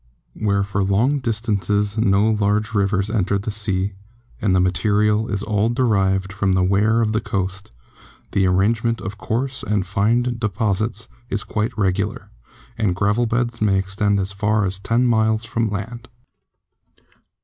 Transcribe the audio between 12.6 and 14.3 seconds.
and gravel beds may extend